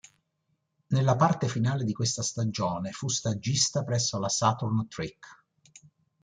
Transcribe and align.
Nella 0.87 1.15
parte 1.15 1.47
finale 1.47 1.83
di 1.83 1.93
questa 1.93 2.23
stagione 2.23 2.89
fu 2.91 3.07
stagista 3.07 3.83
presso 3.83 4.17
la 4.17 4.29
Saturn-Trek. 4.29 5.43